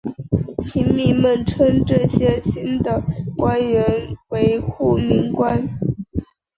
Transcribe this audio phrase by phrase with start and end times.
[0.65, 3.03] 平民们称这些新的
[3.37, 5.69] 官员为护民官。